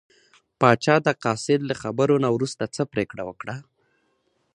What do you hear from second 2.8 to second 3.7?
پرېکړه وکړه.